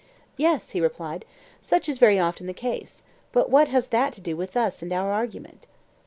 [0.35, 1.25] Yes, he replied,
[1.61, 4.91] such is very often the case; but what has that to do with us and
[4.91, 5.67] our argument?